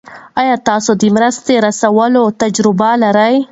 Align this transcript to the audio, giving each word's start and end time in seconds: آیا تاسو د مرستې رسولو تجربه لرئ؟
آیا 0.41 0.55
تاسو 0.67 0.91
د 1.01 1.03
مرستې 1.15 1.53
رسولو 1.67 2.23
تجربه 2.41 2.89
لرئ؟ 3.03 3.35